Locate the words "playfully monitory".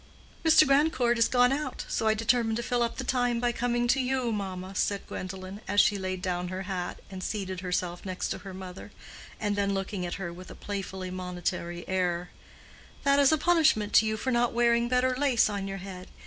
10.55-11.87